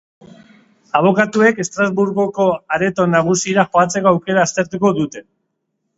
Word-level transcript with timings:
Abokatuek 0.99 1.61
Estrasburgoko 1.65 2.47
Areto 2.79 3.07
Nagusira 3.13 3.67
jotzeko 3.79 4.13
aukera 4.17 4.47
aztertuko 4.49 4.97
dute. 5.03 5.25